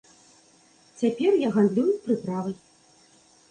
Цяпер 1.01 1.37
я 1.47 1.53
гандлюю 1.59 1.93
прыправай. 2.09 2.59